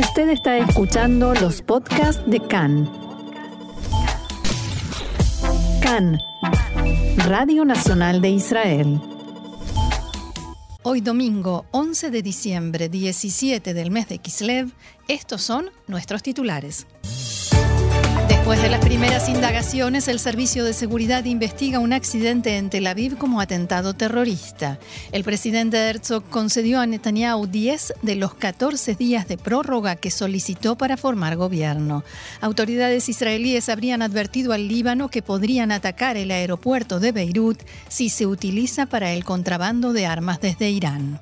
Usted 0.00 0.30
está 0.30 0.56
escuchando 0.56 1.34
los 1.34 1.60
podcasts 1.60 2.22
de 2.26 2.40
CAN. 2.40 2.90
CAN, 5.82 6.18
Radio 7.18 7.66
Nacional 7.66 8.22
de 8.22 8.30
Israel. 8.30 8.98
Hoy 10.84 11.02
domingo 11.02 11.66
11 11.72 12.10
de 12.10 12.22
diciembre, 12.22 12.88
17 12.88 13.74
del 13.74 13.90
mes 13.90 14.08
de 14.08 14.20
Kislev, 14.20 14.72
estos 15.06 15.42
son 15.42 15.68
nuestros 15.86 16.22
titulares. 16.22 16.86
Después 18.40 18.62
de 18.62 18.70
las 18.70 18.80
primeras 18.82 19.28
indagaciones, 19.28 20.08
el 20.08 20.18
Servicio 20.18 20.64
de 20.64 20.72
Seguridad 20.72 21.26
investiga 21.26 21.78
un 21.78 21.92
accidente 21.92 22.56
en 22.56 22.70
Tel 22.70 22.86
Aviv 22.86 23.18
como 23.18 23.38
atentado 23.42 23.92
terrorista. 23.92 24.78
El 25.12 25.24
presidente 25.24 25.76
Herzog 25.76 26.24
concedió 26.30 26.80
a 26.80 26.86
Netanyahu 26.86 27.46
10 27.46 27.92
de 28.00 28.14
los 28.16 28.32
14 28.32 28.94
días 28.94 29.28
de 29.28 29.36
prórroga 29.36 29.94
que 29.94 30.10
solicitó 30.10 30.76
para 30.76 30.96
formar 30.96 31.36
gobierno. 31.36 32.02
Autoridades 32.40 33.10
israelíes 33.10 33.68
habrían 33.68 34.00
advertido 34.00 34.54
al 34.54 34.68
Líbano 34.68 35.10
que 35.10 35.20
podrían 35.20 35.70
atacar 35.70 36.16
el 36.16 36.30
aeropuerto 36.30 36.98
de 36.98 37.12
Beirut 37.12 37.60
si 37.88 38.08
se 38.08 38.24
utiliza 38.24 38.86
para 38.86 39.12
el 39.12 39.22
contrabando 39.22 39.92
de 39.92 40.06
armas 40.06 40.40
desde 40.40 40.70
Irán. 40.70 41.20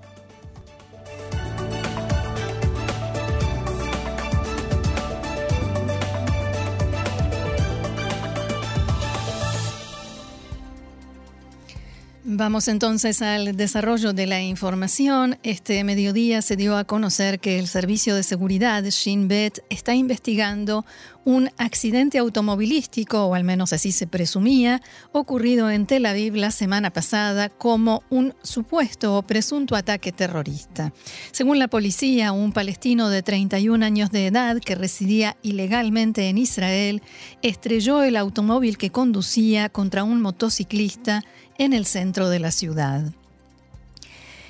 Vamos 12.38 12.68
entonces 12.68 13.20
al 13.20 13.56
desarrollo 13.56 14.12
de 14.12 14.28
la 14.28 14.40
información. 14.40 15.38
Este 15.42 15.82
mediodía 15.82 16.40
se 16.40 16.54
dio 16.54 16.76
a 16.76 16.84
conocer 16.84 17.40
que 17.40 17.58
el 17.58 17.66
Servicio 17.66 18.14
de 18.14 18.22
Seguridad 18.22 18.84
Shin 18.84 19.26
Bet 19.26 19.64
está 19.70 19.96
investigando 19.96 20.86
un 21.28 21.50
accidente 21.58 22.16
automovilístico, 22.16 23.26
o 23.26 23.34
al 23.34 23.44
menos 23.44 23.74
así 23.74 23.92
se 23.92 24.06
presumía, 24.06 24.80
ocurrido 25.12 25.70
en 25.70 25.84
Tel 25.84 26.06
Aviv 26.06 26.36
la 26.36 26.50
semana 26.50 26.88
pasada 26.88 27.50
como 27.50 28.02
un 28.08 28.32
supuesto 28.42 29.14
o 29.14 29.20
presunto 29.20 29.76
ataque 29.76 30.10
terrorista. 30.10 30.90
Según 31.30 31.58
la 31.58 31.68
policía, 31.68 32.32
un 32.32 32.52
palestino 32.52 33.10
de 33.10 33.22
31 33.22 33.84
años 33.84 34.10
de 34.10 34.28
edad 34.28 34.58
que 34.58 34.74
residía 34.74 35.36
ilegalmente 35.42 36.30
en 36.30 36.38
Israel 36.38 37.02
estrelló 37.42 38.02
el 38.02 38.16
automóvil 38.16 38.78
que 38.78 38.88
conducía 38.88 39.68
contra 39.68 40.04
un 40.04 40.22
motociclista 40.22 41.24
en 41.58 41.74
el 41.74 41.84
centro 41.84 42.30
de 42.30 42.38
la 42.38 42.52
ciudad. 42.52 43.02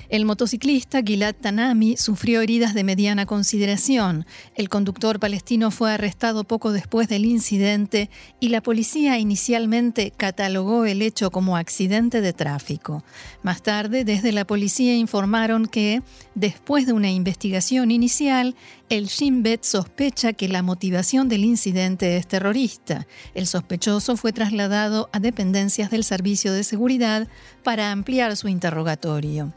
El 0.09 0.25
motociclista 0.25 1.03
Gilad 1.03 1.35
Tanami 1.35 1.95
sufrió 1.95 2.41
heridas 2.41 2.73
de 2.73 2.83
mediana 2.83 3.27
consideración. 3.27 4.25
El 4.55 4.67
conductor 4.67 5.19
palestino 5.19 5.69
fue 5.69 5.91
arrestado 5.93 6.45
poco 6.45 6.71
después 6.71 7.07
del 7.07 7.25
incidente 7.25 8.09
y 8.39 8.49
la 8.49 8.61
policía 8.61 9.19
inicialmente 9.19 10.11
catalogó 10.17 10.85
el 10.85 11.03
hecho 11.03 11.29
como 11.29 11.57
accidente 11.57 12.21
de 12.21 12.33
tráfico. 12.33 13.03
Más 13.43 13.61
tarde, 13.61 14.03
desde 14.03 14.31
la 14.31 14.47
policía 14.47 14.95
informaron 14.95 15.67
que, 15.67 16.01
después 16.33 16.87
de 16.87 16.93
una 16.93 17.11
investigación 17.11 17.91
inicial, 17.91 18.55
el 18.89 19.05
Shin 19.05 19.43
Bet 19.43 19.63
sospecha 19.63 20.33
que 20.33 20.47
la 20.47 20.63
motivación 20.63 21.29
del 21.29 21.45
incidente 21.45 22.17
es 22.17 22.27
terrorista. 22.27 23.05
El 23.35 23.45
sospechoso 23.45 24.17
fue 24.17 24.33
trasladado 24.33 25.07
a 25.13 25.19
dependencias 25.19 25.91
del 25.91 26.03
Servicio 26.03 26.51
de 26.51 26.63
Seguridad 26.63 27.27
para 27.63 27.91
ampliar 27.91 28.35
su 28.35 28.47
interrogatorio. 28.47 29.53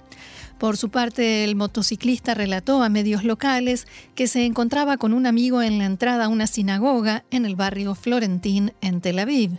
Por 0.63 0.77
su 0.77 0.91
parte, 0.91 1.43
el 1.43 1.57
motociclista 1.57 2.35
relató 2.35 2.85
a 2.85 2.89
medios 2.89 3.25
locales 3.25 3.89
que 4.15 4.29
se 4.29 4.47
encontraba 4.47 4.97
con 4.97 5.13
un 5.13 5.27
amigo 5.27 5.61
en 5.61 5.79
la 5.79 5.87
entrada 5.87 6.27
a 6.27 6.29
una 6.29 6.47
sinagoga 6.47 7.25
en 7.33 7.47
el 7.47 7.57
barrio 7.57 7.97
Florentín, 7.97 8.73
en 8.81 9.01
Tel 9.01 9.19
Aviv. 9.19 9.59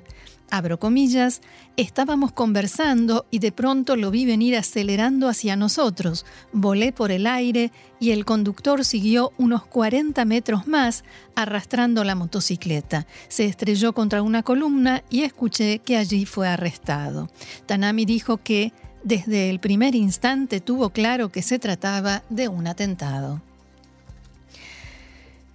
Abro 0.50 0.80
comillas, 0.80 1.42
estábamos 1.76 2.32
conversando 2.32 3.26
y 3.32 3.40
de 3.40 3.52
pronto 3.52 3.98
lo 3.98 4.12
vi 4.12 4.26
venir 4.26 4.56
acelerando 4.56 5.28
hacia 5.28 5.58
nosotros. 5.58 6.26
Volé 6.54 6.94
por 6.94 7.12
el 7.12 7.28
aire 7.28 7.74
y 8.00 8.12
el 8.12 8.24
conductor 8.24 8.86
siguió 8.86 9.34
unos 9.38 9.66
40 9.66 10.24
metros 10.24 10.68
más 10.68 11.04
arrastrando 11.36 12.06
la 12.06 12.16
motocicleta. 12.16 13.08
Se 13.28 13.44
estrelló 13.44 13.92
contra 13.94 14.22
una 14.22 14.42
columna 14.42 15.04
y 15.10 15.24
escuché 15.24 15.80
que 15.80 15.98
allí 15.98 16.26
fue 16.26 16.48
arrestado. 16.48 17.30
Tanami 17.66 18.06
dijo 18.06 18.38
que 18.38 18.72
desde 19.04 19.50
el 19.50 19.60
primer 19.60 19.96
instante 19.96 20.62
tuvo 20.62 20.90
claro 20.90 21.30
que 21.30 21.42
se 21.42 21.60
trataba 21.60 22.24
de 22.30 22.48
un 22.48 22.68
atentado. 22.68 23.42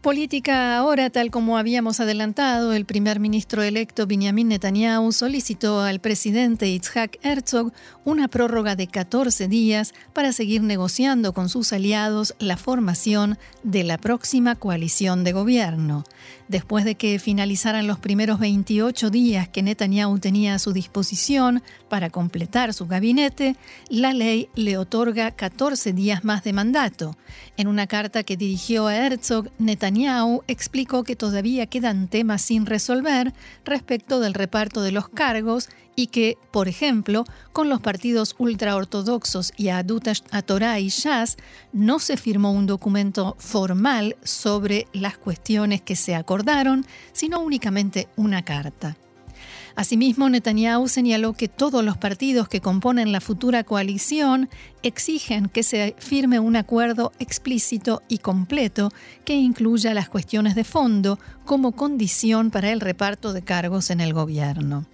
Política 0.00 0.78
ahora, 0.78 1.10
tal 1.10 1.32
como 1.32 1.58
habíamos 1.58 1.98
adelantado, 1.98 2.72
el 2.72 2.84
primer 2.84 3.18
ministro 3.18 3.64
electo 3.64 4.06
Benjamin 4.06 4.46
Netanyahu 4.46 5.10
solicitó 5.10 5.80
al 5.80 5.98
presidente 5.98 6.68
Itzhak 6.68 7.18
Herzog 7.24 7.72
una 8.04 8.28
prórroga 8.28 8.76
de 8.76 8.86
14 8.86 9.48
días 9.48 9.94
para 10.12 10.32
seguir 10.32 10.62
negociando 10.62 11.32
con 11.32 11.48
sus 11.48 11.72
aliados 11.72 12.36
la 12.38 12.56
formación 12.56 13.38
de 13.64 13.82
la 13.82 13.98
próxima 13.98 14.54
coalición 14.54 15.24
de 15.24 15.32
gobierno. 15.32 16.04
Después 16.46 16.84
de 16.84 16.94
que 16.94 17.18
finalizaran 17.18 17.88
los 17.88 17.98
primeros 17.98 18.38
28 18.38 19.10
días 19.10 19.48
que 19.48 19.64
Netanyahu 19.64 20.20
tenía 20.20 20.54
a 20.54 20.58
su 20.60 20.72
disposición 20.72 21.60
para 21.88 22.08
completar 22.08 22.72
su 22.72 22.86
gabinete, 22.86 23.56
la 23.90 24.12
ley 24.12 24.48
le 24.54 24.78
otorga 24.78 25.32
14 25.32 25.92
días 25.92 26.24
más 26.24 26.44
de 26.44 26.52
mandato. 26.52 27.16
En 27.56 27.66
una 27.66 27.88
carta 27.88 28.22
que 28.22 28.36
dirigió 28.36 28.86
a 28.86 28.94
Herzog, 28.94 29.50
Netanyahu 29.58 29.87
explicó 30.46 31.04
que 31.04 31.16
todavía 31.16 31.66
quedan 31.66 32.08
temas 32.08 32.42
sin 32.42 32.66
resolver 32.66 33.32
respecto 33.64 34.20
del 34.20 34.34
reparto 34.34 34.82
de 34.82 34.92
los 34.92 35.08
cargos 35.08 35.68
y 35.96 36.08
que, 36.08 36.36
por 36.52 36.68
ejemplo, 36.68 37.24
con 37.52 37.68
los 37.68 37.80
partidos 37.80 38.36
ultraortodoxos 38.38 39.52
y 39.56 39.68
a 39.70 39.82
Torah 40.42 40.78
y 40.78 40.88
Shas 40.88 41.36
no 41.72 41.98
se 41.98 42.16
firmó 42.16 42.52
un 42.52 42.66
documento 42.66 43.36
formal 43.38 44.16
sobre 44.22 44.86
las 44.92 45.18
cuestiones 45.18 45.82
que 45.82 45.96
se 45.96 46.14
acordaron, 46.14 46.86
sino 47.12 47.40
únicamente 47.40 48.08
una 48.16 48.44
carta. 48.44 48.96
Asimismo, 49.78 50.28
Netanyahu 50.28 50.88
señaló 50.88 51.34
que 51.34 51.46
todos 51.46 51.84
los 51.84 51.96
partidos 51.96 52.48
que 52.48 52.60
componen 52.60 53.12
la 53.12 53.20
futura 53.20 53.62
coalición 53.62 54.48
exigen 54.82 55.48
que 55.48 55.62
se 55.62 55.94
firme 55.98 56.40
un 56.40 56.56
acuerdo 56.56 57.12
explícito 57.20 58.02
y 58.08 58.18
completo 58.18 58.90
que 59.24 59.36
incluya 59.36 59.94
las 59.94 60.08
cuestiones 60.08 60.56
de 60.56 60.64
fondo 60.64 61.20
como 61.44 61.76
condición 61.76 62.50
para 62.50 62.72
el 62.72 62.80
reparto 62.80 63.32
de 63.32 63.42
cargos 63.42 63.90
en 63.90 64.00
el 64.00 64.12
gobierno. 64.12 64.84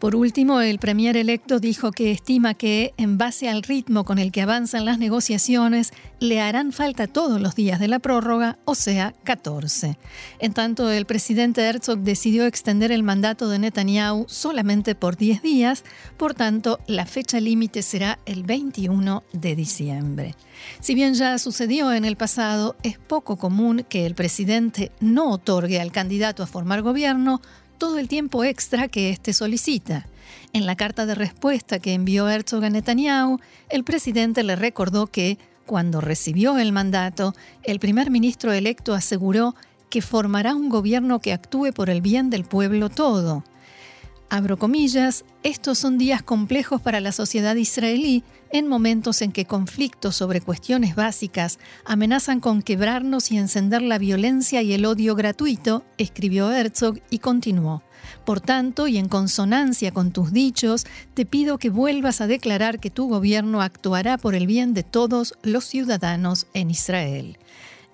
Por 0.00 0.16
último, 0.16 0.62
el 0.62 0.78
premier 0.78 1.18
electo 1.18 1.60
dijo 1.60 1.92
que 1.92 2.10
estima 2.10 2.54
que, 2.54 2.94
en 2.96 3.18
base 3.18 3.50
al 3.50 3.62
ritmo 3.62 4.04
con 4.06 4.18
el 4.18 4.32
que 4.32 4.40
avanzan 4.40 4.86
las 4.86 4.98
negociaciones, 4.98 5.92
le 6.20 6.40
harán 6.40 6.72
falta 6.72 7.06
todos 7.06 7.38
los 7.38 7.54
días 7.54 7.78
de 7.78 7.88
la 7.88 7.98
prórroga, 7.98 8.58
o 8.64 8.74
sea, 8.74 9.12
14. 9.24 9.98
En 10.38 10.54
tanto, 10.54 10.90
el 10.90 11.04
presidente 11.04 11.60
Herzog 11.60 11.98
decidió 11.98 12.46
extender 12.46 12.92
el 12.92 13.02
mandato 13.02 13.50
de 13.50 13.58
Netanyahu 13.58 14.24
solamente 14.26 14.94
por 14.94 15.18
10 15.18 15.42
días, 15.42 15.84
por 16.16 16.32
tanto, 16.32 16.80
la 16.86 17.04
fecha 17.04 17.38
límite 17.38 17.82
será 17.82 18.18
el 18.24 18.42
21 18.42 19.22
de 19.34 19.54
diciembre. 19.54 20.34
Si 20.80 20.94
bien 20.94 21.12
ya 21.12 21.36
sucedió 21.38 21.92
en 21.92 22.06
el 22.06 22.16
pasado, 22.16 22.74
es 22.82 22.98
poco 22.98 23.36
común 23.36 23.84
que 23.86 24.06
el 24.06 24.14
presidente 24.14 24.92
no 25.00 25.30
otorgue 25.30 25.78
al 25.78 25.92
candidato 25.92 26.42
a 26.42 26.46
formar 26.46 26.80
gobierno 26.80 27.42
todo 27.80 27.98
el 27.98 28.08
tiempo 28.08 28.44
extra 28.44 28.88
que 28.88 29.08
éste 29.08 29.32
solicita. 29.32 30.06
En 30.52 30.66
la 30.66 30.76
carta 30.76 31.06
de 31.06 31.14
respuesta 31.14 31.78
que 31.78 31.94
envió 31.94 32.28
Herzog 32.28 32.62
Netanyahu, 32.70 33.40
el 33.70 33.84
presidente 33.84 34.42
le 34.44 34.54
recordó 34.54 35.06
que, 35.06 35.38
cuando 35.64 36.02
recibió 36.02 36.58
el 36.58 36.72
mandato, 36.72 37.34
el 37.62 37.80
primer 37.80 38.10
ministro 38.10 38.52
electo 38.52 38.92
aseguró 38.92 39.56
que 39.88 40.02
formará 40.02 40.54
un 40.54 40.68
gobierno 40.68 41.20
que 41.20 41.32
actúe 41.32 41.72
por 41.74 41.88
el 41.88 42.02
bien 42.02 42.28
del 42.28 42.44
pueblo 42.44 42.90
todo. 42.90 43.44
Abro 44.32 44.60
comillas, 44.60 45.24
estos 45.42 45.78
son 45.78 45.98
días 45.98 46.22
complejos 46.22 46.80
para 46.80 47.00
la 47.00 47.10
sociedad 47.10 47.56
israelí 47.56 48.22
en 48.52 48.68
momentos 48.68 49.22
en 49.22 49.32
que 49.32 49.44
conflictos 49.44 50.14
sobre 50.14 50.40
cuestiones 50.40 50.94
básicas 50.94 51.58
amenazan 51.84 52.38
con 52.38 52.62
quebrarnos 52.62 53.32
y 53.32 53.38
encender 53.38 53.82
la 53.82 53.98
violencia 53.98 54.62
y 54.62 54.72
el 54.72 54.86
odio 54.86 55.16
gratuito, 55.16 55.84
escribió 55.98 56.52
Herzog 56.52 57.00
y 57.10 57.18
continuó. 57.18 57.82
Por 58.24 58.40
tanto, 58.40 58.86
y 58.86 58.98
en 58.98 59.08
consonancia 59.08 59.90
con 59.90 60.12
tus 60.12 60.32
dichos, 60.32 60.86
te 61.14 61.26
pido 61.26 61.58
que 61.58 61.70
vuelvas 61.70 62.20
a 62.20 62.28
declarar 62.28 62.78
que 62.78 62.90
tu 62.90 63.08
gobierno 63.08 63.60
actuará 63.62 64.16
por 64.16 64.36
el 64.36 64.46
bien 64.46 64.74
de 64.74 64.84
todos 64.84 65.34
los 65.42 65.64
ciudadanos 65.64 66.46
en 66.54 66.70
Israel. 66.70 67.36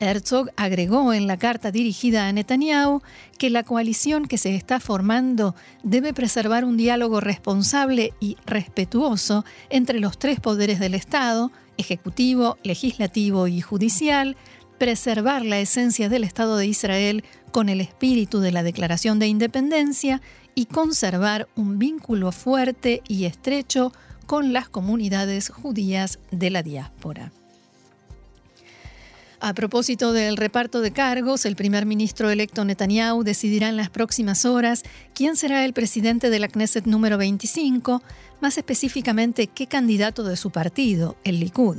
Herzog 0.01 0.51
agregó 0.57 1.13
en 1.13 1.27
la 1.27 1.39
carta 1.39 1.71
dirigida 1.71 2.29
a 2.29 2.33
Netanyahu 2.33 3.03
que 3.39 3.51
la 3.51 3.63
coalición 3.63 4.27
que 4.27 4.39
se 4.39 4.55
está 4.55 4.81
formando 4.81 5.55
debe 5.83 6.13
preservar 6.13 6.65
un 6.65 6.77
diálogo 6.77 7.21
responsable 7.21 8.13
y 8.21 8.37
respetuoso 8.45 9.45
entre 9.71 10.01
los 10.01 10.19
tres 10.19 10.41
poderes 10.41 10.79
del 10.81 10.95
Estado, 10.95 11.51
ejecutivo, 11.79 12.59
legislativo 12.63 13.47
y 13.47 13.61
judicial, 13.61 14.37
preservar 14.79 15.45
la 15.45 15.59
esencia 15.59 16.09
del 16.09 16.25
Estado 16.25 16.57
de 16.57 16.67
Israel 16.67 17.25
con 17.51 17.69
el 17.69 17.81
espíritu 17.81 18.41
de 18.41 18.53
la 18.53 18.63
Declaración 18.63 19.19
de 19.19 19.29
Independencia 19.29 20.21
y 20.55 20.67
conservar 20.67 21.49
un 21.57 21.79
vínculo 21.79 22.33
fuerte 22.33 23.03
y 23.09 23.25
estrecho 23.25 23.93
con 24.27 24.53
las 24.53 24.69
comunidades 24.69 25.49
judías 25.49 26.19
de 26.31 26.51
la 26.51 26.63
diáspora. 26.63 27.33
A 29.39 29.53
propósito 29.53 30.15
del 30.15 30.39
reparto 30.39 30.81
de 30.81 30.93
cargos, 30.93 31.45
el 31.45 31.57
primer 31.57 31.85
ministro 31.85 32.31
electo 32.31 32.65
Netanyahu 32.65 33.23
decidirá 33.23 33.69
en 33.69 33.77
las 33.77 33.91
próximas 33.91 34.47
horas 34.47 34.83
quién 35.15 35.37
será 35.37 35.65
el 35.67 35.75
presidente 35.75 36.31
de 36.31 36.39
la 36.39 36.49
Knesset 36.49 36.87
número 36.87 37.19
25, 37.19 38.03
más 38.41 38.57
específicamente 38.57 39.47
qué 39.47 39.67
candidato 39.67 40.25
de 40.25 40.37
su 40.37 40.51
partido, 40.51 41.17
el 41.23 41.39
Likud. 41.39 41.77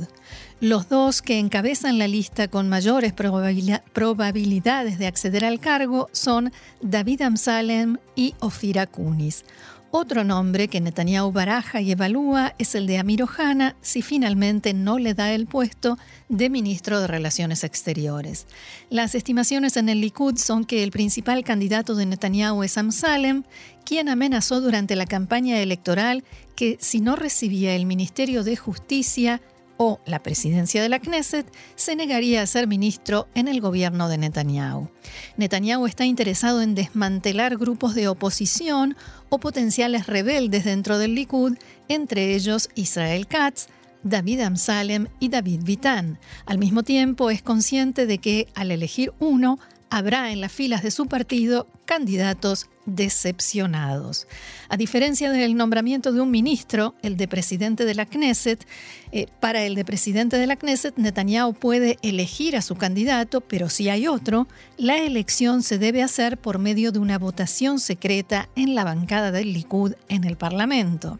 Los 0.60 0.88
dos 0.88 1.20
que 1.20 1.40
encabezan 1.40 1.98
la 1.98 2.06
lista 2.06 2.46
con 2.46 2.68
mayores 2.68 3.12
probabilidades 3.12 4.98
de 4.98 5.06
acceder 5.08 5.44
al 5.44 5.58
cargo 5.58 6.08
son 6.12 6.52
David 6.80 7.22
Amsalem 7.22 7.98
y 8.14 8.34
Ofira 8.38 8.86
Kunis. 8.86 9.44
Otro 9.90 10.22
nombre 10.22 10.68
que 10.68 10.82
Netanyahu 10.82 11.32
baraja 11.32 11.80
y 11.80 11.92
evalúa 11.92 12.54
es 12.58 12.74
el 12.74 12.86
de 12.86 12.98
Amir 12.98 13.22
Ohana 13.22 13.74
si 13.80 14.02
finalmente 14.02 14.74
no 14.74 14.98
le 14.98 15.14
da 15.14 15.32
el 15.32 15.46
puesto 15.46 15.96
de 16.28 16.50
ministro 16.50 17.00
de 17.00 17.06
Relaciones 17.06 17.64
Exteriores. 17.64 18.46
Las 18.90 19.14
estimaciones 19.14 19.78
en 19.78 19.88
el 19.88 20.02
Likud 20.02 20.36
son 20.36 20.66
que 20.66 20.82
el 20.82 20.90
principal 20.90 21.42
candidato 21.42 21.94
de 21.94 22.04
Netanyahu 22.04 22.62
es 22.64 22.76
Amsalem, 22.76 23.44
quien 23.86 24.10
amenazó 24.10 24.60
durante 24.60 24.94
la 24.94 25.06
campaña 25.06 25.58
electoral 25.58 26.22
que 26.54 26.76
si 26.80 27.00
no 27.00 27.16
recibía 27.16 27.74
el 27.74 27.86
Ministerio 27.86 28.44
de 28.44 28.56
Justicia, 28.56 29.40
o 29.78 30.00
la 30.04 30.22
presidencia 30.22 30.82
de 30.82 30.90
la 30.90 30.98
Knesset, 30.98 31.50
se 31.76 31.96
negaría 31.96 32.42
a 32.42 32.46
ser 32.46 32.66
ministro 32.66 33.28
en 33.34 33.48
el 33.48 33.62
gobierno 33.62 34.10
de 34.10 34.18
Netanyahu. 34.18 34.90
Netanyahu 35.38 35.86
está 35.86 36.04
interesado 36.04 36.60
en 36.60 36.74
desmantelar 36.74 37.56
grupos 37.56 37.94
de 37.94 38.08
oposición 38.08 38.96
o 39.30 39.38
potenciales 39.38 40.06
rebeldes 40.06 40.64
dentro 40.64 40.98
del 40.98 41.14
Likud, 41.14 41.56
entre 41.88 42.34
ellos 42.34 42.68
Israel 42.74 43.26
Katz, 43.26 43.68
David 44.02 44.40
Amsalem 44.40 45.06
y 45.20 45.28
David 45.28 45.62
Vitan. 45.64 46.18
Al 46.44 46.58
mismo 46.58 46.82
tiempo, 46.82 47.30
es 47.30 47.42
consciente 47.42 48.06
de 48.06 48.18
que 48.18 48.48
al 48.54 48.70
elegir 48.70 49.12
uno, 49.18 49.58
habrá 49.90 50.32
en 50.32 50.40
las 50.40 50.52
filas 50.52 50.82
de 50.82 50.90
su 50.90 51.06
partido 51.06 51.66
candidatos 51.88 52.68
decepcionados. 52.84 54.28
A 54.68 54.76
diferencia 54.76 55.32
del 55.32 55.56
nombramiento 55.56 56.12
de 56.12 56.20
un 56.20 56.30
ministro, 56.30 56.94
el 57.02 57.16
de 57.16 57.26
presidente 57.26 57.86
de 57.86 57.94
la 57.94 58.04
Knesset, 58.04 58.66
eh, 59.10 59.26
para 59.40 59.62
el 59.62 59.74
de 59.74 59.86
presidente 59.86 60.36
de 60.36 60.46
la 60.46 60.56
Knesset, 60.56 60.98
Netanyahu 60.98 61.54
puede 61.54 61.96
elegir 62.02 62.56
a 62.56 62.62
su 62.62 62.76
candidato, 62.76 63.40
pero 63.40 63.70
si 63.70 63.88
hay 63.88 64.06
otro, 64.06 64.46
la 64.76 64.98
elección 64.98 65.62
se 65.62 65.78
debe 65.78 66.02
hacer 66.02 66.36
por 66.36 66.58
medio 66.58 66.92
de 66.92 66.98
una 66.98 67.18
votación 67.18 67.80
secreta 67.80 68.50
en 68.54 68.74
la 68.74 68.84
bancada 68.84 69.32
del 69.32 69.54
Likud 69.54 69.94
en 70.10 70.24
el 70.24 70.36
Parlamento. 70.36 71.18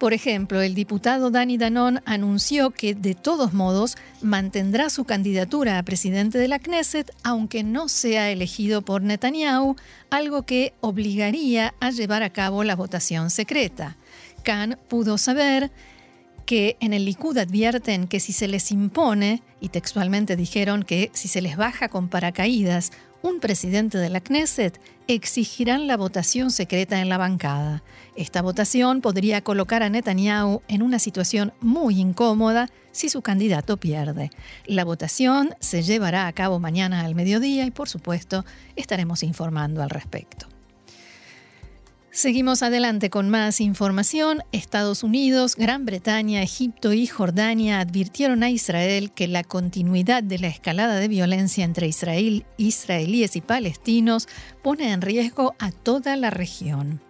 Por 0.00 0.14
ejemplo, 0.14 0.62
el 0.62 0.74
diputado 0.74 1.30
Dani 1.30 1.58
Danon 1.58 2.00
anunció 2.06 2.70
que 2.70 2.94
de 2.94 3.14
todos 3.14 3.52
modos 3.52 3.98
mantendrá 4.22 4.88
su 4.88 5.04
candidatura 5.04 5.76
a 5.76 5.82
presidente 5.82 6.38
de 6.38 6.48
la 6.48 6.58
Knesset 6.58 7.14
aunque 7.22 7.62
no 7.64 7.86
sea 7.86 8.30
elegido 8.30 8.80
por 8.80 9.02
Netanyahu, 9.02 9.76
algo 10.08 10.44
que 10.44 10.72
obligaría 10.80 11.74
a 11.80 11.90
llevar 11.90 12.22
a 12.22 12.30
cabo 12.30 12.64
la 12.64 12.76
votación 12.76 13.28
secreta. 13.28 13.98
Khan 14.42 14.78
pudo 14.88 15.18
saber 15.18 15.70
que 16.46 16.78
en 16.80 16.94
el 16.94 17.04
Likud 17.04 17.36
advierten 17.36 18.08
que 18.08 18.20
si 18.20 18.32
se 18.32 18.48
les 18.48 18.72
impone, 18.72 19.42
y 19.60 19.68
textualmente 19.68 20.34
dijeron 20.34 20.82
que 20.82 21.10
si 21.12 21.28
se 21.28 21.42
les 21.42 21.58
baja 21.58 21.90
con 21.90 22.08
paracaídas 22.08 22.90
un 23.22 23.40
presidente 23.40 23.98
de 23.98 24.10
la 24.10 24.20
Knesset, 24.20 24.80
exigirán 25.06 25.86
la 25.86 25.96
votación 25.96 26.50
secreta 26.50 27.00
en 27.00 27.08
la 27.08 27.18
bancada. 27.18 27.82
Esta 28.16 28.42
votación 28.42 29.00
podría 29.00 29.42
colocar 29.42 29.82
a 29.82 29.90
Netanyahu 29.90 30.62
en 30.68 30.82
una 30.82 30.98
situación 30.98 31.52
muy 31.60 31.98
incómoda 32.00 32.68
si 32.92 33.08
su 33.08 33.22
candidato 33.22 33.76
pierde. 33.76 34.30
La 34.66 34.84
votación 34.84 35.54
se 35.60 35.82
llevará 35.82 36.26
a 36.26 36.32
cabo 36.32 36.58
mañana 36.58 37.00
al 37.00 37.14
mediodía 37.14 37.64
y 37.66 37.70
por 37.70 37.88
supuesto 37.88 38.44
estaremos 38.76 39.22
informando 39.22 39.82
al 39.82 39.90
respecto. 39.90 40.49
Seguimos 42.12 42.64
adelante 42.64 43.08
con 43.08 43.30
más 43.30 43.60
información. 43.60 44.42
Estados 44.50 45.04
Unidos, 45.04 45.54
Gran 45.54 45.86
Bretaña, 45.86 46.42
Egipto 46.42 46.92
y 46.92 47.06
Jordania 47.06 47.78
advirtieron 47.78 48.42
a 48.42 48.50
Israel 48.50 49.12
que 49.12 49.28
la 49.28 49.44
continuidad 49.44 50.24
de 50.24 50.40
la 50.40 50.48
escalada 50.48 50.96
de 50.96 51.06
violencia 51.06 51.64
entre 51.64 51.86
Israel, 51.86 52.44
israelíes 52.56 53.36
y 53.36 53.40
palestinos 53.40 54.26
pone 54.60 54.90
en 54.90 55.02
riesgo 55.02 55.54
a 55.60 55.70
toda 55.70 56.16
la 56.16 56.30
región. 56.30 57.00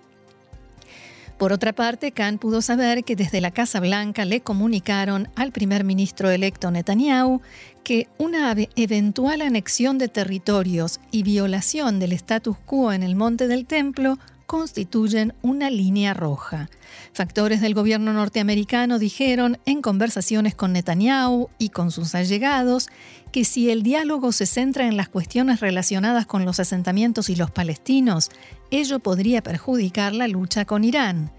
Por 1.39 1.55
otra 1.55 1.73
parte, 1.73 2.13
Khan 2.13 2.37
pudo 2.37 2.61
saber 2.61 3.03
que 3.03 3.17
desde 3.17 3.41
la 3.41 3.53
Casa 3.53 3.81
Blanca 3.81 4.27
le 4.27 4.43
comunicaron 4.43 5.31
al 5.35 5.51
primer 5.51 5.83
ministro 5.85 6.29
electo 6.29 6.71
Netanyahu 6.71 7.41
que 7.83 8.09
una 8.19 8.55
eventual 8.77 9.41
anexión 9.41 9.97
de 9.97 10.09
territorios 10.09 11.01
y 11.11 11.23
violación 11.23 11.99
del 11.99 12.13
status 12.13 12.59
quo 12.67 12.93
en 12.93 13.03
el 13.03 13.17
Monte 13.17 13.49
del 13.49 13.65
Templo 13.65 14.19
constituyen 14.51 15.33
una 15.43 15.71
línea 15.71 16.13
roja. 16.13 16.71
Factores 17.13 17.61
del 17.61 17.73
gobierno 17.73 18.13
norteamericano 18.13 18.99
dijeron 18.99 19.59
en 19.65 19.81
conversaciones 19.81 20.57
con 20.57 20.73
Netanyahu 20.73 21.51
y 21.57 21.69
con 21.69 21.93
sus 21.93 22.17
allegados 22.17 22.89
que 23.31 23.45
si 23.45 23.71
el 23.71 23.85
diálogo 23.85 24.33
se 24.33 24.47
centra 24.47 24.89
en 24.89 24.97
las 24.97 25.09
cuestiones 25.09 25.61
relacionadas 25.61 26.27
con 26.27 26.45
los 26.45 26.59
asentamientos 26.59 27.31
y 27.31 27.37
los 27.37 27.53
palestinos, 27.53 28.33
ello 28.73 28.99
podría 28.99 29.41
perjudicar 29.41 30.15
la 30.15 30.27
lucha 30.27 30.65
con 30.65 30.83
Irán. 30.83 31.31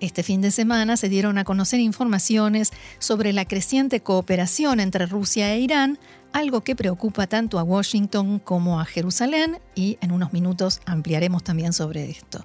Este 0.00 0.22
fin 0.22 0.40
de 0.40 0.50
semana 0.50 0.96
se 0.96 1.10
dieron 1.10 1.36
a 1.36 1.44
conocer 1.44 1.78
informaciones 1.78 2.72
sobre 2.98 3.34
la 3.34 3.44
creciente 3.44 4.00
cooperación 4.00 4.80
entre 4.80 5.04
Rusia 5.04 5.52
e 5.52 5.60
Irán, 5.60 5.98
algo 6.32 6.62
que 6.62 6.74
preocupa 6.74 7.26
tanto 7.26 7.58
a 7.58 7.64
Washington 7.64 8.38
como 8.38 8.80
a 8.80 8.86
Jerusalén 8.86 9.58
y 9.74 9.98
en 10.00 10.12
unos 10.12 10.32
minutos 10.32 10.80
ampliaremos 10.86 11.44
también 11.44 11.74
sobre 11.74 12.08
esto. 12.08 12.42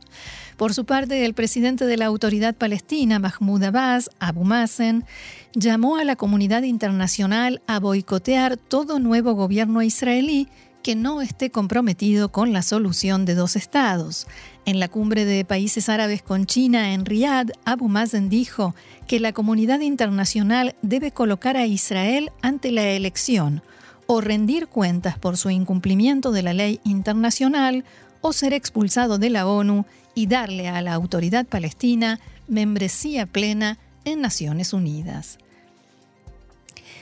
Por 0.58 0.74
su 0.74 0.84
parte, 0.84 1.26
el 1.26 1.34
presidente 1.34 1.86
de 1.86 1.96
la 1.96 2.08
Autoridad 2.08 2.56
Palestina, 2.56 3.20
Mahmoud 3.20 3.64
Abbas, 3.64 4.10
Abu 4.20 4.44
Mazen, 4.44 5.06
llamó 5.54 5.96
a 5.96 6.04
la 6.04 6.18
comunidad 6.18 6.64
internacional 6.64 7.62
a 7.68 7.80
boicotear 7.80 8.58
todo 8.58 9.00
nuevo 9.00 9.34
gobierno 9.34 9.82
israelí 9.82 10.50
que 10.86 10.96
no 10.96 11.22
esté 11.22 11.50
comprometido 11.50 12.32
con 12.32 12.54
la 12.54 12.62
solución 12.62 13.26
de 13.26 13.34
dos 13.34 13.56
estados. 13.56 14.28
En 14.66 14.80
la 14.80 14.88
cumbre 14.88 15.26
de 15.26 15.46
países 15.46 15.90
árabes 15.90 16.24
con 16.24 16.48
China 16.48 16.94
en 16.94 17.06
Riyadh, 17.06 17.52
Abu 17.66 17.88
Mazen 17.88 18.30
dijo 18.30 18.74
que 19.08 19.20
la 19.20 19.32
comunidad 19.32 19.82
internacional 19.82 20.76
debe 20.82 21.12
colocar 21.12 21.56
a 21.56 21.68
Israel 21.68 22.32
ante 22.42 22.72
la 22.72 22.84
elección 22.84 23.62
o 24.08 24.22
rendir 24.22 24.68
cuentas 24.68 25.20
por 25.20 25.38
su 25.38 25.52
incumplimiento 25.52 26.32
de 26.32 26.42
la 26.42 26.54
ley 26.54 26.80
internacional 26.84 27.86
o 28.22 28.34
ser 28.34 28.54
expulsado 28.54 29.20
de 29.20 29.30
la 29.30 29.46
ONU 29.48 29.86
y 30.16 30.26
darle 30.26 30.68
a 30.68 30.82
la 30.82 30.94
autoridad 30.94 31.46
palestina 31.46 32.20
membresía 32.48 33.28
plena 33.28 33.78
en 34.04 34.20
Naciones 34.22 34.74
Unidas. 34.74 35.38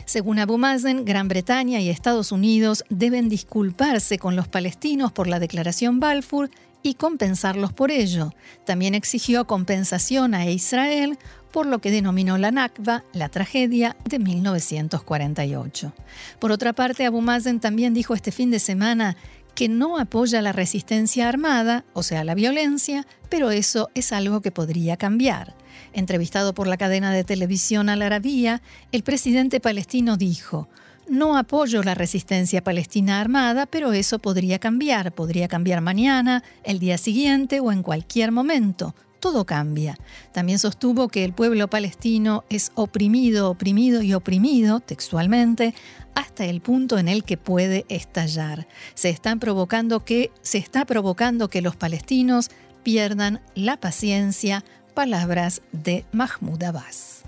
Según 0.05 0.39
Abu 0.39 0.57
Mazen, 0.57 1.05
Gran 1.05 1.29
Bretaña 1.29 1.79
y 1.79 1.87
Estados 1.87 2.33
Unidos 2.33 2.83
deben 2.89 3.29
disculparse 3.29 4.17
con 4.17 4.35
los 4.35 4.49
palestinos 4.49 5.13
por 5.13 5.27
la 5.27 5.39
declaración 5.39 6.01
Balfour 6.01 6.49
y 6.83 6.95
compensarlos 6.95 7.73
por 7.73 7.89
ello. 7.89 8.33
También 8.65 8.93
exigió 8.93 9.47
compensación 9.47 10.35
a 10.35 10.45
Israel 10.45 11.17
por 11.51 11.65
lo 11.65 11.79
que 11.79 11.91
denominó 11.91 12.37
la 12.37 12.51
Nakba, 12.51 13.03
la 13.13 13.29
tragedia 13.29 13.95
de 14.05 14.19
1948. 14.19 15.93
Por 16.39 16.51
otra 16.51 16.73
parte, 16.73 17.05
Abu 17.05 17.21
Mazen 17.21 17.59
también 17.59 17.93
dijo 17.93 18.13
este 18.13 18.31
fin 18.31 18.51
de 18.51 18.59
semana 18.59 19.15
que 19.55 19.69
no 19.69 19.99
apoya 19.99 20.41
la 20.41 20.51
resistencia 20.51 21.29
armada, 21.29 21.85
o 21.93 22.01
sea, 22.01 22.23
la 22.23 22.33
violencia, 22.33 23.05
pero 23.29 23.51
eso 23.51 23.89
es 23.93 24.11
algo 24.11 24.41
que 24.41 24.51
podría 24.51 24.97
cambiar. 24.97 25.55
Entrevistado 25.93 26.55
por 26.55 26.65
la 26.67 26.77
cadena 26.77 27.13
de 27.13 27.23
televisión 27.23 27.87
Al 27.87 28.01
Arabía, 28.01 28.63
el 28.91 29.03
presidente 29.03 29.59
palestino 29.59 30.17
dijo, 30.17 30.69
no 31.07 31.37
apoyo 31.37 31.83
la 31.83 31.95
resistencia 31.95 32.63
palestina 32.63 33.19
armada, 33.19 33.65
pero 33.65 33.93
eso 33.93 34.19
podría 34.19 34.59
cambiar, 34.59 35.11
podría 35.11 35.47
cambiar 35.47 35.81
mañana, 35.81 36.43
el 36.63 36.79
día 36.79 36.97
siguiente 36.97 37.59
o 37.59 37.71
en 37.71 37.83
cualquier 37.83 38.31
momento. 38.31 38.95
Todo 39.19 39.45
cambia. 39.45 39.97
También 40.33 40.59
sostuvo 40.59 41.07
que 41.07 41.23
el 41.23 41.31
pueblo 41.31 41.69
palestino 41.69 42.43
es 42.49 42.71
oprimido, 42.75 43.49
oprimido 43.49 44.01
y 44.01 44.13
oprimido, 44.13 44.81
textualmente, 44.81 45.73
hasta 46.13 46.45
el 46.45 46.59
punto 46.59 46.97
en 46.97 47.07
el 47.07 47.23
que 47.23 47.37
puede 47.37 47.85
estallar. 47.87 48.67
Se, 48.95 49.09
están 49.09 49.39
provocando 49.39 50.03
que, 50.03 50.31
se 50.41 50.57
está 50.57 50.83
provocando 50.85 51.49
que 51.49 51.61
los 51.61 51.75
palestinos 51.75 52.49
pierdan 52.83 53.41
la 53.55 53.77
paciencia, 53.77 54.65
palabras 54.93 55.61
de 55.71 56.05
Mahmoud 56.11 56.61
Abbas. 56.61 57.23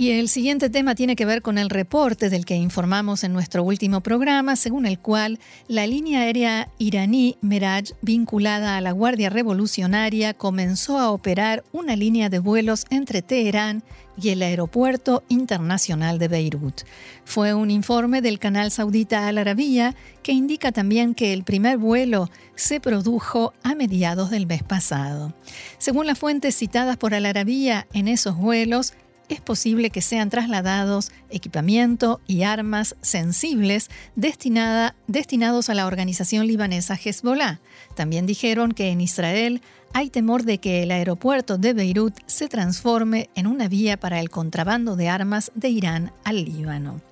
Y 0.00 0.12
el 0.12 0.30
siguiente 0.30 0.70
tema 0.70 0.94
tiene 0.94 1.14
que 1.14 1.26
ver 1.26 1.42
con 1.42 1.58
el 1.58 1.68
reporte 1.68 2.30
del 2.30 2.46
que 2.46 2.56
informamos 2.56 3.22
en 3.22 3.34
nuestro 3.34 3.62
último 3.62 4.00
programa, 4.00 4.56
según 4.56 4.86
el 4.86 4.98
cual 4.98 5.38
la 5.68 5.86
línea 5.86 6.22
aérea 6.22 6.70
iraní 6.78 7.36
Meraj, 7.42 7.90
vinculada 8.00 8.78
a 8.78 8.80
la 8.80 8.92
Guardia 8.92 9.28
Revolucionaria, 9.28 10.32
comenzó 10.32 10.98
a 10.98 11.10
operar 11.10 11.64
una 11.72 11.96
línea 11.96 12.30
de 12.30 12.38
vuelos 12.38 12.86
entre 12.88 13.20
Teherán 13.20 13.82
y 14.16 14.30
el 14.30 14.40
Aeropuerto 14.40 15.22
Internacional 15.28 16.18
de 16.18 16.28
Beirut. 16.28 16.80
Fue 17.26 17.52
un 17.52 17.70
informe 17.70 18.22
del 18.22 18.38
canal 18.38 18.70
saudita 18.70 19.28
Al 19.28 19.36
Arabiya 19.36 19.94
que 20.22 20.32
indica 20.32 20.72
también 20.72 21.14
que 21.14 21.34
el 21.34 21.44
primer 21.44 21.76
vuelo 21.76 22.30
se 22.54 22.80
produjo 22.80 23.52
a 23.62 23.74
mediados 23.74 24.30
del 24.30 24.46
mes 24.46 24.62
pasado. 24.62 25.34
Según 25.78 26.06
las 26.06 26.18
fuentes 26.18 26.56
citadas 26.56 26.96
por 26.96 27.14
Al 27.14 27.26
Arabiya 27.26 27.86
en 27.92 28.08
esos 28.08 28.36
vuelos, 28.36 28.94
es 29.30 29.40
posible 29.40 29.90
que 29.90 30.02
sean 30.02 30.28
trasladados 30.28 31.12
equipamiento 31.30 32.20
y 32.26 32.42
armas 32.42 32.96
sensibles 33.00 33.88
destinados 34.16 35.70
a 35.70 35.74
la 35.74 35.86
organización 35.86 36.46
libanesa 36.46 36.98
Hezbollah. 37.02 37.60
También 37.94 38.26
dijeron 38.26 38.72
que 38.72 38.88
en 38.88 39.00
Israel 39.00 39.62
hay 39.92 40.10
temor 40.10 40.44
de 40.44 40.58
que 40.58 40.82
el 40.82 40.90
aeropuerto 40.90 41.58
de 41.58 41.72
Beirut 41.72 42.14
se 42.26 42.48
transforme 42.48 43.30
en 43.34 43.46
una 43.46 43.68
vía 43.68 43.98
para 43.98 44.20
el 44.20 44.30
contrabando 44.30 44.96
de 44.96 45.08
armas 45.08 45.50
de 45.54 45.68
Irán 45.68 46.12
al 46.24 46.44
Líbano. 46.44 47.09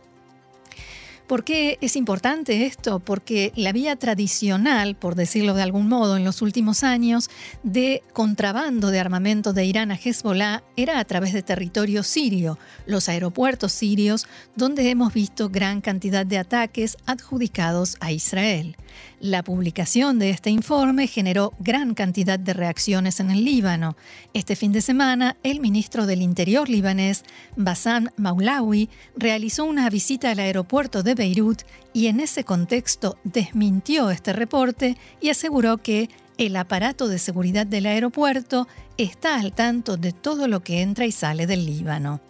¿Por 1.28 1.44
qué 1.44 1.76
es 1.82 1.94
importante 1.96 2.64
esto? 2.64 3.00
Porque 3.00 3.52
la 3.54 3.72
vía 3.72 3.96
tradicional, 3.96 4.96
por 4.96 5.14
decirlo 5.14 5.52
de 5.52 5.60
algún 5.60 5.86
modo, 5.86 6.16
en 6.16 6.24
los 6.24 6.40
últimos 6.40 6.82
años, 6.82 7.28
de 7.62 8.02
contrabando 8.14 8.90
de 8.90 8.98
armamento 8.98 9.52
de 9.52 9.66
Irán 9.66 9.90
a 9.90 9.96
Hezbollah 10.02 10.62
era 10.74 10.98
a 10.98 11.04
través 11.04 11.34
de 11.34 11.42
territorio 11.42 12.02
sirio, 12.02 12.58
los 12.86 13.10
aeropuertos 13.10 13.72
sirios, 13.72 14.26
donde 14.56 14.88
hemos 14.88 15.12
visto 15.12 15.50
gran 15.50 15.82
cantidad 15.82 16.24
de 16.24 16.38
ataques 16.38 16.96
adjudicados 17.04 17.98
a 18.00 18.10
Israel. 18.10 18.78
La 19.20 19.42
publicación 19.42 20.18
de 20.18 20.30
este 20.30 20.50
informe 20.50 21.08
generó 21.08 21.52
gran 21.58 21.94
cantidad 21.94 22.38
de 22.38 22.54
reacciones 22.54 23.20
en 23.20 23.30
el 23.30 23.44
Líbano. 23.44 23.96
Este 24.32 24.56
fin 24.56 24.72
de 24.72 24.80
semana, 24.80 25.36
el 25.42 25.60
ministro 25.60 26.06
del 26.06 26.22
Interior 26.22 26.68
libanés, 26.68 27.24
Bassam 27.56 28.08
Maulawi, 28.16 28.88
realizó 29.16 29.64
una 29.64 29.90
visita 29.90 30.30
al 30.30 30.38
aeropuerto 30.38 31.02
de 31.02 31.14
Beirut 31.18 31.62
y 31.92 32.06
en 32.06 32.20
ese 32.20 32.44
contexto 32.44 33.18
desmintió 33.24 34.10
este 34.10 34.32
reporte 34.32 34.96
y 35.20 35.28
aseguró 35.28 35.76
que 35.76 36.08
el 36.38 36.56
aparato 36.56 37.08
de 37.08 37.18
seguridad 37.18 37.66
del 37.66 37.84
aeropuerto 37.84 38.66
está 38.96 39.38
al 39.38 39.52
tanto 39.52 39.98
de 39.98 40.12
todo 40.12 40.48
lo 40.48 40.60
que 40.60 40.80
entra 40.80 41.04
y 41.04 41.12
sale 41.12 41.46
del 41.46 41.66
Líbano. 41.66 42.20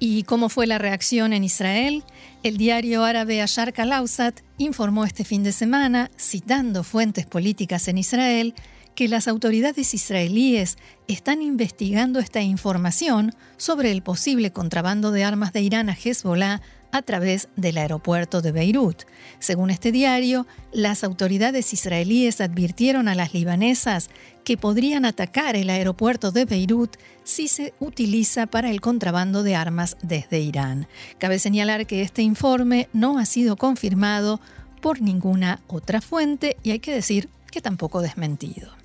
¿Y 0.00 0.24
cómo 0.24 0.48
fue 0.48 0.66
la 0.66 0.78
reacción 0.78 1.32
en 1.32 1.44
Israel? 1.44 2.02
El 2.42 2.56
diario 2.56 3.04
árabe 3.04 3.40
Ashar 3.40 3.72
Kalausat 3.72 4.40
informó 4.58 5.04
este 5.04 5.24
fin 5.24 5.42
de 5.44 5.52
semana, 5.52 6.10
citando 6.18 6.82
fuentes 6.82 7.26
políticas 7.26 7.88
en 7.88 7.98
Israel, 7.98 8.54
que 8.94 9.08
las 9.08 9.28
autoridades 9.28 9.94
israelíes 9.94 10.76
están 11.08 11.42
investigando 11.42 12.20
esta 12.20 12.42
información 12.42 13.34
sobre 13.56 13.90
el 13.90 14.02
posible 14.02 14.52
contrabando 14.52 15.10
de 15.10 15.24
armas 15.24 15.52
de 15.52 15.62
Irán 15.62 15.90
a 15.90 15.94
Hezbollah 15.94 16.62
a 16.94 17.02
través 17.02 17.48
del 17.56 17.76
aeropuerto 17.78 18.40
de 18.40 18.52
Beirut. 18.52 19.02
Según 19.40 19.70
este 19.70 19.90
diario, 19.90 20.46
las 20.72 21.02
autoridades 21.02 21.72
israelíes 21.72 22.40
advirtieron 22.40 23.08
a 23.08 23.16
las 23.16 23.34
libanesas 23.34 24.10
que 24.44 24.56
podrían 24.56 25.04
atacar 25.04 25.56
el 25.56 25.70
aeropuerto 25.70 26.30
de 26.30 26.44
Beirut 26.44 26.96
si 27.24 27.48
se 27.48 27.74
utiliza 27.80 28.46
para 28.46 28.70
el 28.70 28.80
contrabando 28.80 29.42
de 29.42 29.56
armas 29.56 29.96
desde 30.02 30.38
Irán. 30.38 30.86
Cabe 31.18 31.40
señalar 31.40 31.86
que 31.86 32.00
este 32.00 32.22
informe 32.22 32.88
no 32.92 33.18
ha 33.18 33.26
sido 33.26 33.56
confirmado 33.56 34.40
por 34.80 35.02
ninguna 35.02 35.62
otra 35.66 36.00
fuente 36.00 36.56
y 36.62 36.70
hay 36.70 36.78
que 36.78 36.94
decir 36.94 37.28
que 37.50 37.60
tampoco 37.60 38.02
desmentido. 38.02 38.83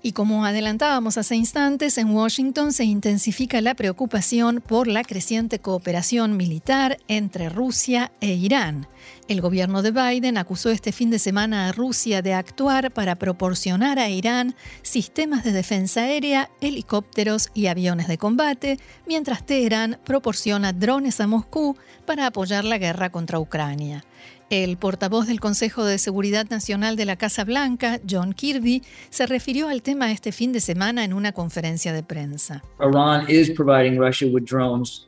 Y 0.00 0.12
como 0.12 0.44
adelantábamos 0.44 1.18
hace 1.18 1.34
instantes, 1.34 1.98
en 1.98 2.10
Washington 2.10 2.72
se 2.72 2.84
intensifica 2.84 3.60
la 3.60 3.74
preocupación 3.74 4.62
por 4.64 4.86
la 4.86 5.02
creciente 5.02 5.58
cooperación 5.58 6.36
militar 6.36 6.98
entre 7.08 7.48
Rusia 7.48 8.12
e 8.20 8.34
Irán. 8.34 8.86
El 9.26 9.40
gobierno 9.40 9.82
de 9.82 9.90
Biden 9.90 10.38
acusó 10.38 10.70
este 10.70 10.92
fin 10.92 11.10
de 11.10 11.18
semana 11.18 11.66
a 11.66 11.72
Rusia 11.72 12.22
de 12.22 12.32
actuar 12.32 12.92
para 12.92 13.16
proporcionar 13.16 13.98
a 13.98 14.08
Irán 14.08 14.54
sistemas 14.82 15.42
de 15.42 15.50
defensa 15.52 16.02
aérea, 16.02 16.48
helicópteros 16.60 17.48
y 17.52 17.66
aviones 17.66 18.06
de 18.06 18.18
combate, 18.18 18.78
mientras 19.04 19.44
Teherán 19.44 19.98
proporciona 20.04 20.72
drones 20.72 21.20
a 21.20 21.26
Moscú 21.26 21.76
para 22.06 22.26
apoyar 22.26 22.64
la 22.64 22.78
guerra 22.78 23.10
contra 23.10 23.40
Ucrania. 23.40 24.04
El 24.50 24.78
portavoz 24.78 25.26
del 25.26 25.40
Consejo 25.40 25.84
de 25.84 25.98
Seguridad 25.98 26.48
Nacional 26.48 26.96
de 26.96 27.04
la 27.04 27.16
Casa 27.16 27.44
Blanca, 27.44 28.00
John 28.08 28.32
Kirby, 28.32 28.82
se 29.10 29.26
refirió 29.26 29.68
al 29.68 29.82
tema 29.82 30.10
este 30.10 30.32
fin 30.32 30.52
de 30.52 30.60
semana 30.60 31.04
en 31.04 31.12
una 31.12 31.32
conferencia 31.32 31.92
de 31.92 32.02
prensa. 32.02 32.62
Providing 32.78 33.98
Russia 33.98 34.28
with 34.32 34.44
drones 34.44 35.06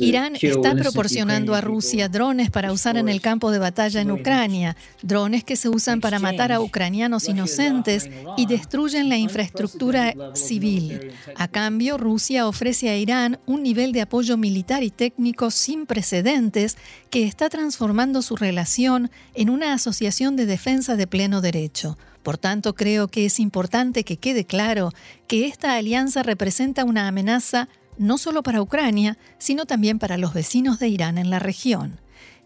Irán 0.00 0.36
está 0.40 0.74
proporcionando 0.74 1.54
a 1.54 1.60
Rusia 1.60 2.08
drones 2.08 2.50
para 2.50 2.72
usar 2.72 2.96
en 2.96 3.08
el 3.08 3.20
campo 3.20 3.50
de 3.50 3.58
batalla 3.58 4.00
en 4.00 4.10
Ucrania, 4.10 4.76
drones 5.02 5.44
que 5.44 5.56
se 5.56 5.68
usan 5.68 6.00
para 6.00 6.18
matar 6.18 6.52
a 6.52 6.60
ucranianos 6.60 7.28
inocentes 7.28 8.10
y 8.36 8.46
destruyen 8.46 9.08
la 9.08 9.16
infraestructura 9.16 10.14
civil. 10.34 11.12
A 11.36 11.48
cambio, 11.48 11.96
Rusia 11.96 12.46
ofrece 12.46 12.90
a 12.90 12.96
Irán 12.96 13.38
un 13.46 13.62
nivel 13.62 13.92
de 13.92 14.02
apoyo 14.02 14.36
militar 14.36 14.82
y 14.82 14.90
técnico 14.90 15.50
sin 15.50 15.86
precedentes 15.86 16.76
que 17.10 17.24
está 17.24 17.48
transformando 17.48 18.22
su 18.22 18.36
relación 18.36 19.10
en 19.34 19.50
una 19.50 19.72
asociación 19.72 20.36
de 20.36 20.46
defensa 20.46 20.96
de 20.96 21.06
pleno 21.06 21.40
derecho. 21.40 21.96
Por 22.22 22.38
tanto, 22.38 22.74
creo 22.74 23.08
que 23.08 23.26
es 23.26 23.40
importante 23.40 24.04
que 24.04 24.16
quede 24.16 24.44
claro 24.44 24.90
que 25.26 25.46
esta 25.46 25.76
alianza 25.76 26.22
representa 26.22 26.84
una 26.84 27.08
amenaza 27.08 27.68
no 27.98 28.18
solo 28.18 28.42
para 28.42 28.62
Ucrania, 28.62 29.18
sino 29.38 29.66
también 29.66 29.98
para 29.98 30.18
los 30.18 30.34
vecinos 30.34 30.78
de 30.78 30.88
Irán 30.88 31.18
en 31.18 31.30
la 31.30 31.38
región. 31.38 32.00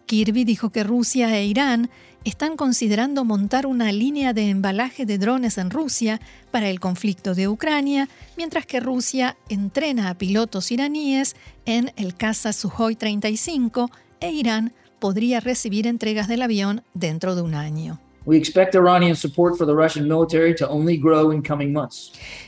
Kirby 0.06 0.44
dijo 0.44 0.70
que 0.70 0.84
Rusia 0.84 1.36
e 1.38 1.46
Irán 1.46 1.90
están 2.24 2.56
considerando 2.56 3.24
montar 3.24 3.66
una 3.66 3.92
línea 3.92 4.32
de 4.32 4.48
embalaje 4.50 5.06
de 5.06 5.18
drones 5.18 5.58
en 5.58 5.70
Rusia 5.70 6.20
para 6.50 6.68
el 6.68 6.80
conflicto 6.80 7.34
de 7.34 7.48
Ucrania, 7.48 8.08
mientras 8.36 8.66
que 8.66 8.80
Rusia 8.80 9.36
entrena 9.48 10.08
a 10.08 10.14
pilotos 10.14 10.70
iraníes 10.70 11.34
en 11.64 11.92
el 11.96 12.14
caza 12.14 12.52
Sukhoi 12.52 12.96
35 12.96 13.90
e 14.20 14.30
Irán 14.30 14.72
podría 15.00 15.40
recibir 15.40 15.86
entregas 15.86 16.28
del 16.28 16.42
avión 16.42 16.82
dentro 16.94 17.34
de 17.34 17.42
un 17.42 17.54
año. 17.54 18.00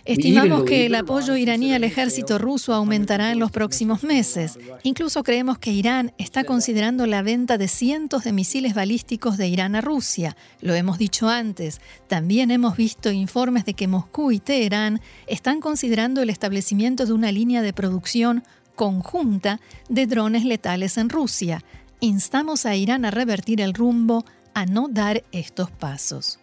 Estimamos 0.04 0.64
que 0.64 0.87
el 0.87 0.95
apoyo 0.95 1.37
iraní 1.37 1.75
al 1.75 1.85
ejército 1.85 2.38
ruso 2.38 2.73
aumentará 2.75 3.33
en 3.33 3.38
los 3.38 3.50
próximos 3.50 4.04
meses. 4.04 4.59
Incluso 4.83 5.23
creemos 5.23 5.59
que 5.59 5.73
Irán 5.73 6.12
está 6.19 6.45
considerando 6.45 7.07
la 7.07 7.23
venta 7.23 7.59
de 7.59 7.69
cientos 7.69 8.25
de 8.25 8.33
misiles 8.33 8.75
balísticos 8.75 9.37
de 9.37 9.49
Irán 9.49 9.75
a 9.75 9.81
Rusia. 9.81 10.37
Lo 10.61 10.75
hemos 10.75 10.99
dicho 10.99 11.28
antes. 11.28 11.81
También 12.07 12.50
hemos 12.50 12.76
visto 12.76 13.11
informes 13.11 13.64
de 13.64 13.75
que 13.75 13.88
Moscú 13.88 14.31
y 14.31 14.38
Teherán 14.38 15.00
están 15.26 15.61
considerando 15.61 16.23
el 16.23 16.31
establecimiento 16.31 17.07
de 17.07 17.12
una 17.12 17.33
línea 17.33 17.62
de 17.62 17.73
producción 17.73 18.45
conjunta 18.75 19.61
de 19.88 20.07
drones 20.07 20.45
letales 20.45 20.99
en 20.99 21.09
Rusia. 21.09 21.64
Instamos 22.00 22.66
a 22.66 22.76
Irán 22.76 23.04
a 23.04 23.11
revertir 23.11 23.61
el 23.61 23.73
rumbo 23.73 24.25
a 24.54 24.66
no 24.66 24.88
dar 24.88 25.23
estos 25.32 25.70
pasos. 25.70 26.38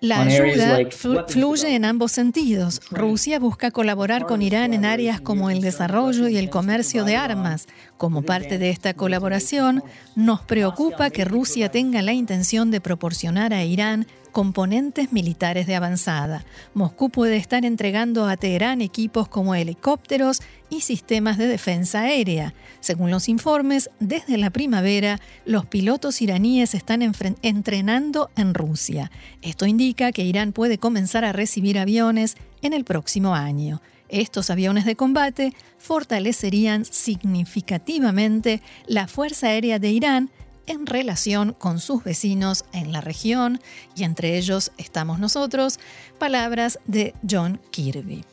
La 0.00 0.22
ayuda 0.22 0.78
fluye 1.26 1.74
en 1.74 1.84
ambos 1.84 2.12
sentidos. 2.12 2.80
Rusia 2.90 3.38
busca 3.38 3.70
colaborar 3.70 4.26
con 4.26 4.42
Irán 4.42 4.74
en 4.74 4.84
áreas 4.84 5.20
como 5.20 5.48
el 5.48 5.62
desarrollo 5.62 6.28
y 6.28 6.36
el 6.36 6.50
comercio 6.50 7.04
de 7.04 7.16
armas. 7.16 7.66
Como 7.96 8.22
parte 8.22 8.58
de 8.58 8.70
esta 8.70 8.92
colaboración, 8.92 9.82
nos 10.14 10.42
preocupa 10.42 11.10
que 11.10 11.24
Rusia 11.24 11.70
tenga 11.70 12.02
la 12.02 12.12
intención 12.12 12.70
de 12.70 12.80
proporcionar 12.82 13.54
a 13.54 13.64
Irán 13.64 14.06
componentes 14.36 15.14
militares 15.14 15.66
de 15.66 15.76
avanzada. 15.76 16.44
Moscú 16.74 17.08
puede 17.08 17.38
estar 17.38 17.64
entregando 17.64 18.26
a 18.26 18.36
Teherán 18.36 18.82
equipos 18.82 19.28
como 19.28 19.54
helicópteros 19.54 20.42
y 20.68 20.82
sistemas 20.82 21.38
de 21.38 21.46
defensa 21.46 22.02
aérea. 22.02 22.52
Según 22.80 23.10
los 23.10 23.30
informes, 23.30 23.88
desde 23.98 24.36
la 24.36 24.50
primavera, 24.50 25.22
los 25.46 25.64
pilotos 25.64 26.20
iraníes 26.20 26.74
están 26.74 27.00
entrenando 27.40 28.28
en 28.36 28.52
Rusia. 28.52 29.10
Esto 29.40 29.64
indica 29.64 30.12
que 30.12 30.24
Irán 30.24 30.52
puede 30.52 30.76
comenzar 30.76 31.24
a 31.24 31.32
recibir 31.32 31.78
aviones 31.78 32.36
en 32.60 32.74
el 32.74 32.84
próximo 32.84 33.34
año. 33.34 33.80
Estos 34.10 34.50
aviones 34.50 34.84
de 34.84 34.96
combate 34.96 35.54
fortalecerían 35.78 36.84
significativamente 36.84 38.60
la 38.86 39.08
Fuerza 39.08 39.46
Aérea 39.46 39.78
de 39.78 39.92
Irán 39.92 40.30
en 40.66 40.86
relación 40.86 41.52
con 41.52 41.80
sus 41.80 42.04
vecinos 42.04 42.64
en 42.72 42.92
la 42.92 43.00
región, 43.00 43.60
y 43.94 44.04
entre 44.04 44.36
ellos 44.36 44.72
estamos 44.78 45.18
nosotros, 45.18 45.78
palabras 46.18 46.78
de 46.86 47.14
John 47.28 47.60
Kirby. 47.70 48.24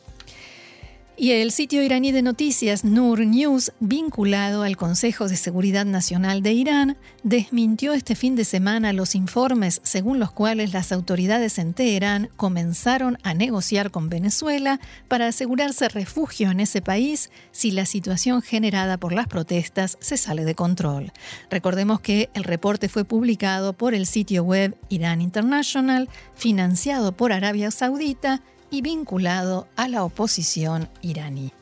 Y 1.16 1.30
el 1.30 1.52
sitio 1.52 1.80
iraní 1.80 2.10
de 2.10 2.22
noticias 2.22 2.82
Nur 2.82 3.20
News, 3.20 3.70
vinculado 3.78 4.64
al 4.64 4.76
Consejo 4.76 5.28
de 5.28 5.36
Seguridad 5.36 5.84
Nacional 5.84 6.42
de 6.42 6.52
Irán, 6.52 6.96
desmintió 7.22 7.92
este 7.92 8.16
fin 8.16 8.34
de 8.34 8.44
semana 8.44 8.92
los 8.92 9.14
informes 9.14 9.80
según 9.84 10.18
los 10.18 10.32
cuales 10.32 10.72
las 10.72 10.90
autoridades 10.90 11.60
en 11.60 11.72
Teherán 11.72 12.30
comenzaron 12.36 13.16
a 13.22 13.32
negociar 13.32 13.92
con 13.92 14.08
Venezuela 14.08 14.80
para 15.06 15.28
asegurarse 15.28 15.88
refugio 15.88 16.50
en 16.50 16.58
ese 16.58 16.82
país 16.82 17.30
si 17.52 17.70
la 17.70 17.86
situación 17.86 18.42
generada 18.42 18.98
por 18.98 19.12
las 19.12 19.28
protestas 19.28 19.96
se 20.00 20.16
sale 20.16 20.44
de 20.44 20.56
control. 20.56 21.12
Recordemos 21.48 22.00
que 22.00 22.28
el 22.34 22.42
reporte 22.42 22.88
fue 22.88 23.04
publicado 23.04 23.72
por 23.72 23.94
el 23.94 24.06
sitio 24.06 24.42
web 24.42 24.76
Irán 24.88 25.20
International, 25.20 26.08
financiado 26.34 27.16
por 27.16 27.32
Arabia 27.32 27.70
Saudita 27.70 28.42
y 28.70 28.82
vinculado 28.82 29.68
a 29.76 29.88
la 29.88 30.04
oposición 30.04 30.88
iraní. 31.02 31.52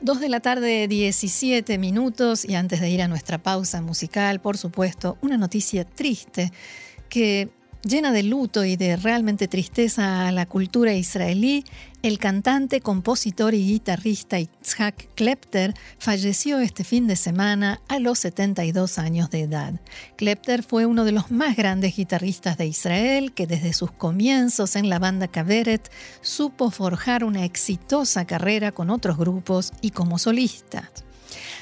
Dos 0.00 0.20
de 0.20 0.28
la 0.28 0.40
tarde, 0.40 0.86
17 0.86 1.78
minutos, 1.78 2.44
y 2.44 2.56
antes 2.56 2.80
de 2.80 2.90
ir 2.90 3.00
a 3.00 3.08
nuestra 3.08 3.38
pausa 3.38 3.80
musical, 3.80 4.40
por 4.40 4.58
supuesto, 4.58 5.16
una 5.22 5.38
noticia 5.38 5.84
triste 5.84 6.52
que 7.08 7.48
llena 7.84 8.12
de 8.12 8.22
luto 8.22 8.64
y 8.64 8.76
de 8.76 8.96
realmente 8.96 9.48
tristeza 9.48 10.28
a 10.28 10.32
la 10.32 10.46
cultura 10.46 10.94
israelí, 10.94 11.64
el 12.02 12.18
cantante, 12.18 12.80
compositor 12.80 13.54
y 13.54 13.66
guitarrista 13.66 14.38
Itzhak 14.38 15.14
Klepter 15.14 15.74
falleció 15.98 16.58
este 16.58 16.84
fin 16.84 17.06
de 17.06 17.16
semana 17.16 17.80
a 17.88 17.98
los 17.98 18.18
72 18.18 18.98
años 18.98 19.30
de 19.30 19.42
edad. 19.42 19.80
Klepter 20.16 20.62
fue 20.62 20.86
uno 20.86 21.04
de 21.04 21.12
los 21.12 21.30
más 21.30 21.56
grandes 21.56 21.96
guitarristas 21.96 22.58
de 22.58 22.66
Israel 22.66 23.32
que 23.32 23.46
desde 23.46 23.72
sus 23.72 23.90
comienzos 23.90 24.76
en 24.76 24.88
la 24.88 24.98
banda 24.98 25.28
Kaveret 25.28 25.90
supo 26.20 26.70
forjar 26.70 27.24
una 27.24 27.44
exitosa 27.44 28.26
carrera 28.26 28.72
con 28.72 28.90
otros 28.90 29.16
grupos 29.16 29.72
y 29.80 29.90
como 29.90 30.18
solista. 30.18 30.90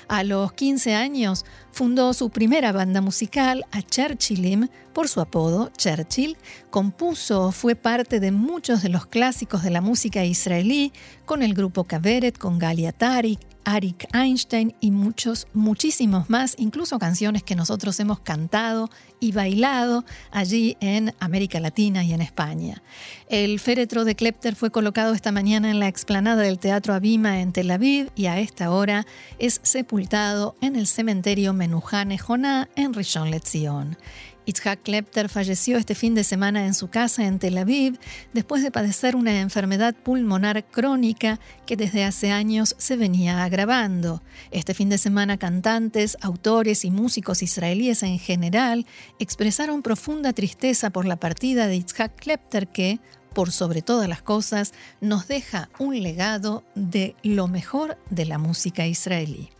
A 0.09 0.25
los 0.25 0.53
15 0.53 0.95
años 0.95 1.45
fundó 1.71 2.13
su 2.15 2.31
primera 2.31 2.73
banda 2.73 3.01
musical, 3.01 3.65
a 3.71 3.83
Churchillim, 3.83 4.69
por 4.93 5.09
su 5.09 5.21
apodo 5.21 5.71
Churchill. 5.77 6.37
Compuso, 6.71 7.53
fue 7.53 7.75
parte 7.75 8.21
de 8.21 8.31
muchos 8.31 8.83
de 8.83 8.89
los 8.89 9.07
clásicos 9.07 9.63
de 9.63 9.71
la 9.71 9.81
música 9.81 10.25
israelí, 10.25 10.93
con 11.25 11.43
el 11.43 11.55
grupo 11.55 11.85
Kaveret, 11.85 12.37
con 12.39 12.59
Galia 12.59 12.93
Tarik, 12.93 13.41
Arik 13.65 14.07
Einstein 14.15 14.75
y 14.81 14.91
muchos, 14.91 15.47
muchísimos 15.55 16.31
más, 16.31 16.55
incluso 16.59 16.99
canciones 16.99 17.43
que 17.43 17.57
nosotros 17.57 17.99
hemos 18.01 18.21
cantado 18.21 18.91
y 19.21 19.33
bailado 19.33 20.05
allí 20.31 20.77
en 20.81 21.15
América 21.21 21.61
Latina 21.61 22.05
y 22.05 22.13
en 22.13 22.21
España. 22.21 22.83
El 23.29 23.61
féretro 23.61 24.05
de 24.05 24.15
Klepter 24.15 24.57
fue 24.57 24.71
colocado 24.71 25.15
esta 25.15 25.33
mañana 25.33 25.71
en 25.71 25.79
la 25.79 25.89
explanada 25.89 26.43
del 26.43 26.59
Teatro 26.59 26.95
Abima 26.95 27.41
en 27.41 27.53
Tel 27.53 27.71
Aviv 27.71 28.11
y 28.17 28.27
a 28.27 28.41
esta 28.41 28.71
hora 28.71 29.07
es 29.39 29.61
sepultado 29.63 30.57
en 30.61 30.77
el 30.77 30.87
cementerio 30.87 31.53
Menujane 31.53 32.19
Joná 32.19 32.69
en 32.77 32.95
Rishon 32.95 33.31
LeZion. 33.31 33.97
Itzhak 34.45 34.83
Klepter 34.83 35.29
falleció 35.29 35.79
este 35.79 35.95
fin 35.95 36.15
de 36.15 36.25
semana 36.25 36.67
en 36.67 36.75
su 36.75 36.89
casa 36.89 37.27
en 37.27 37.39
Tel 37.39 37.59
Aviv 37.59 37.99
después 38.33 38.63
de 38.63 38.71
padecer 38.71 39.15
una 39.15 39.41
enfermedad 39.41 39.95
pulmonar 39.95 40.65
crónica 40.65 41.39
que 41.67 41.77
desde 41.77 42.05
hace 42.05 42.33
años 42.33 42.75
se 42.79 42.97
venía 42.97 43.45
agravando. 43.45 44.23
Este 44.51 44.75
fin 44.75 44.89
de 44.89 44.99
semana 44.99 45.39
cantantes, 45.39 46.17
autores 46.21 46.85
y 46.85 46.91
músicos 46.91 47.43
israelíes 47.43 48.03
en 48.03 48.19
general 48.19 48.87
expresaron 49.19 49.83
profunda 49.83 50.33
tristeza 50.33 50.91
por 50.91 51.05
la 51.05 51.17
partida 51.17 51.69
de 51.69 51.77
Itzhak 51.77 52.17
Klepter 52.17 52.69
que, 52.69 52.99
por 53.33 53.53
sobre 53.53 53.81
todas 53.83 54.09
las 54.09 54.23
cosas, 54.23 54.73
nos 55.01 55.29
deja 55.29 55.71
un 55.79 56.03
legado 56.03 56.65
de 56.75 57.15
lo 57.23 57.49
mejor 57.49 57.97
de 58.11 58.27
la 58.27 58.39
música 58.39 58.87
israelí. 58.87 59.51